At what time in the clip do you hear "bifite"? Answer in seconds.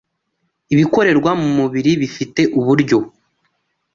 2.01-2.41